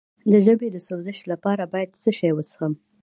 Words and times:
د 0.31 0.33
ژبې 0.45 0.67
د 0.71 0.77
سوزش 0.87 1.19
لپاره 1.31 1.63
باید 1.73 1.89
څه 2.01 2.09
شی 2.17 2.31
وڅښم؟ 2.33 2.73